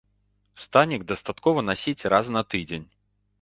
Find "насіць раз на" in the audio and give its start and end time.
1.69-2.45